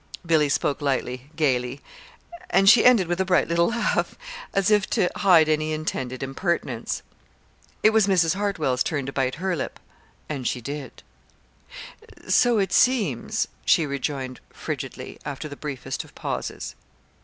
[0.25, 1.79] Billy spoke lightly, gayly;
[2.49, 4.15] and she ended with a bright little laugh,
[4.51, 7.03] as if to hide any intended impertinence.
[7.83, 8.33] It was Mrs.
[8.33, 9.79] Hartwell's turn to bite her lip
[10.27, 11.03] and she did it.
[12.31, 16.73] "So it seems," she rejoined frigidly, after the briefest of pauses.